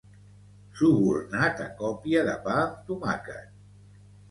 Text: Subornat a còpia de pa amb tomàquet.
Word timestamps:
Subornat 0.79 1.61
a 1.67 1.69
còpia 1.83 2.25
de 2.31 2.35
pa 2.49 2.57
amb 2.65 2.83
tomàquet. 2.91 3.55